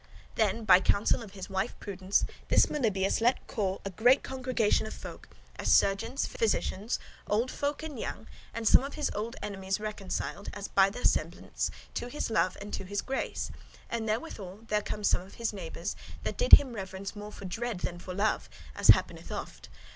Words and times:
'"Then, 0.35 0.65
by 0.65 0.79
counsel 0.79 1.21
of 1.21 1.33
his 1.33 1.47
wife 1.47 1.75
Prudence, 1.79 2.25
this 2.47 2.65
Melibœus 2.65 3.21
let 3.21 3.45
call 3.45 3.75
[sent 3.75 3.83
for] 3.83 3.89
a 3.89 4.03
great 4.03 4.23
congregation 4.23 4.87
of 4.87 4.95
folk, 4.95 5.29
as 5.59 5.71
surgeons, 5.71 6.25
physicians, 6.25 6.97
old 7.27 7.51
folk 7.51 7.83
and 7.83 7.99
young, 7.99 8.25
and 8.51 8.67
some 8.67 8.83
of 8.83 8.95
his 8.95 9.11
old 9.13 9.35
enemies 9.43 9.79
reconciled 9.79 10.49
(as 10.55 10.67
by 10.67 10.89
their 10.89 11.05
semblance) 11.05 11.69
to 11.93 12.07
his 12.07 12.31
love 12.31 12.57
and 12.59 12.73
to 12.73 12.83
his 12.83 13.03
grace; 13.03 13.51
and 13.91 14.09
therewithal 14.09 14.61
there 14.69 14.81
come 14.81 15.03
some 15.03 15.21
of 15.21 15.35
his 15.35 15.53
neighbours, 15.53 15.95
that 16.23 16.35
did 16.35 16.53
him 16.53 16.73
reverence 16.73 17.15
more 17.15 17.31
for 17.31 17.45
dread 17.45 17.81
than 17.81 17.99
for 17.99 18.15
love, 18.15 18.49
as 18.75 18.87
happeneth 18.87 19.31
oft. 19.31 19.69